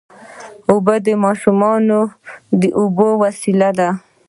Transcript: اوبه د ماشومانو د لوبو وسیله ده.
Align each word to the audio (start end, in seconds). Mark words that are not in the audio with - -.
اوبه 0.71 0.95
د 1.05 1.07
ماشومانو 1.23 1.99
د 2.59 2.61
لوبو 2.75 3.07
وسیله 3.23 3.69
ده. 3.79 3.89